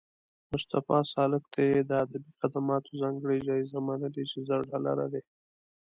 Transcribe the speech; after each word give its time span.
مصطفی 0.51 0.99
سالک 1.13 1.43
ته 1.53 1.59
یې 1.69 1.79
د 1.89 1.91
ادبي 2.03 2.31
خدماتو 2.39 2.91
ځانګړې 3.01 3.37
جایزه 3.47 3.79
منلې 3.87 4.23
چې 4.31 4.37
زر 4.47 4.59
ډالره 4.71 5.05
دي 5.13 5.21